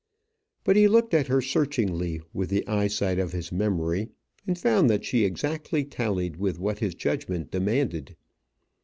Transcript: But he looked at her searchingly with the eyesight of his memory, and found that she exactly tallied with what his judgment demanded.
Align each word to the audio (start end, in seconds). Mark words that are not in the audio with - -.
But 0.63 0.77
he 0.77 0.87
looked 0.87 1.13
at 1.13 1.27
her 1.27 1.41
searchingly 1.41 2.21
with 2.33 2.49
the 2.49 2.67
eyesight 2.67 3.19
of 3.19 3.33
his 3.33 3.51
memory, 3.51 4.09
and 4.47 4.57
found 4.57 4.89
that 4.89 5.05
she 5.05 5.23
exactly 5.25 5.85
tallied 5.85 6.37
with 6.37 6.57
what 6.57 6.79
his 6.79 6.95
judgment 6.95 7.51
demanded. 7.51 8.15